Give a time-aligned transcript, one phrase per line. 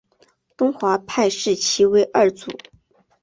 [0.57, 2.57] 龙华派视其为二祖。